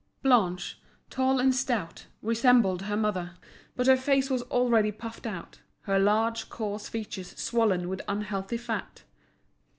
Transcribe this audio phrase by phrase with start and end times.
[0.23, 0.79] Blanche,
[1.11, 3.35] tall and stout, resembled her mother;
[3.75, 9.03] but her face was already puffed out, her large, coarse features swollen with unhealthy fat.